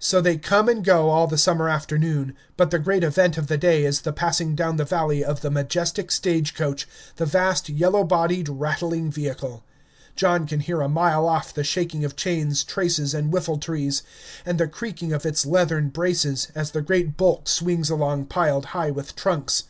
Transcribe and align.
So 0.00 0.20
they 0.20 0.38
come 0.38 0.68
and 0.68 0.82
go 0.84 1.08
all 1.08 1.28
the 1.28 1.38
summer 1.38 1.68
afternoon; 1.68 2.34
but 2.56 2.72
the 2.72 2.80
great 2.80 3.04
event 3.04 3.38
of 3.38 3.46
the 3.46 3.56
day 3.56 3.84
is 3.84 4.00
the 4.00 4.12
passing 4.12 4.56
down 4.56 4.76
the 4.76 4.84
valley 4.84 5.24
of 5.24 5.40
the 5.40 5.52
majestic 5.52 6.10
stage 6.10 6.52
coach, 6.52 6.88
the 7.14 7.26
vast 7.26 7.68
yellow 7.68 8.02
bodied, 8.02 8.48
rattling 8.48 9.08
vehicle. 9.08 9.62
John 10.16 10.48
can 10.48 10.58
hear 10.58 10.80
a 10.80 10.88
mile 10.88 11.28
off 11.28 11.54
the 11.54 11.62
shaking 11.62 12.04
of 12.04 12.16
chains, 12.16 12.64
traces, 12.64 13.14
and 13.14 13.30
whiffle 13.32 13.58
trees, 13.58 14.02
and 14.44 14.58
the 14.58 14.66
creaking 14.66 15.12
of 15.12 15.24
its 15.24 15.46
leathern 15.46 15.90
braces, 15.90 16.50
as 16.56 16.72
the 16.72 16.82
great 16.82 17.16
bulk 17.16 17.46
swings 17.46 17.88
along 17.88 18.26
piled 18.26 18.64
high 18.74 18.90
with 18.90 19.14
trunks. 19.14 19.62